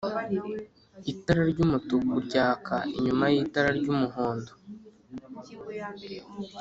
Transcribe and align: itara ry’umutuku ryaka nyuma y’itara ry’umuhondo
itara 1.11 1.41
ry’umutuku 1.51 2.13
ryaka 2.27 2.75
nyuma 3.03 3.25
y’itara 3.33 3.69
ry’umuhondo 3.79 4.51